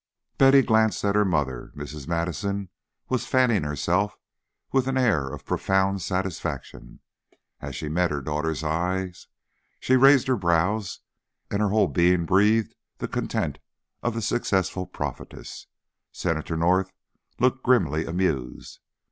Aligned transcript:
Betty 0.39 0.63
glanced 0.63 1.05
at 1.05 1.13
her 1.13 1.23
mother. 1.23 1.71
Mrs. 1.75 2.07
Madison 2.07 2.69
was 3.07 3.27
fanning 3.27 3.61
herself 3.61 4.17
with 4.71 4.87
an 4.87 4.97
air 4.97 5.31
of 5.31 5.45
profound 5.45 6.01
satisfaction. 6.01 7.01
As 7.59 7.75
she 7.75 7.87
met 7.87 8.09
her 8.09 8.19
daughter's 8.23 8.63
eyes, 8.63 9.27
she 9.79 9.95
raised 9.95 10.25
her 10.25 10.35
brows, 10.37 11.01
and 11.51 11.61
her 11.61 11.69
whole 11.69 11.85
being 11.87 12.25
breathed 12.25 12.73
the 12.97 13.07
content 13.07 13.59
of 14.01 14.15
the 14.15 14.23
successful 14.23 14.87
prophetess. 14.87 15.67
Senator 16.11 16.57
North 16.57 16.93
looked 17.39 17.61
grimly 17.63 18.07
amused. 18.07 18.79